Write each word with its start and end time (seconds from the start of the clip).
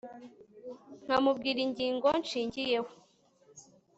nkamubwira 1.05 1.59
ingingo 1.67 2.07
nshingiyeho 2.23 2.91